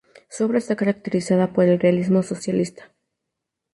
Su 0.29 0.45
obra 0.45 0.57
esta 0.57 0.75
caracterizada 0.75 1.53
por 1.53 1.65
el 1.65 1.79
realismo 1.79 2.23
socialista. 2.23 2.91